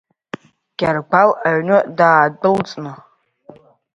Гьаргәал 0.77 1.29
аҩны 1.47 1.77
даадәылҵны. 1.97 2.93